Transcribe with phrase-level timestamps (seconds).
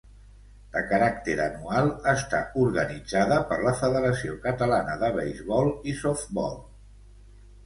[0.75, 6.59] De caràcter anual, està organitzada per la Federació Catalana de Beisbol i Softbol.